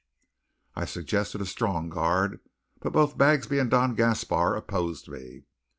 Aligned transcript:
I 0.75 0.85
suggested 0.85 1.41
a 1.41 1.45
strong 1.45 1.89
guard, 1.91 2.39
but 2.79 2.91
both 2.91 3.19
Bagsby 3.19 3.59
and 3.61 3.69
Don 3.69 3.93
Gaspar 3.93 4.55
opposed 4.55 5.07
me. 5.07 5.43